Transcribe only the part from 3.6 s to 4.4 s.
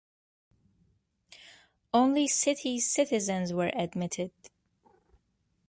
admitted.